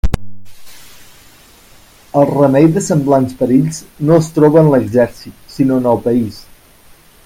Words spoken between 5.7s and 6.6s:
en el país.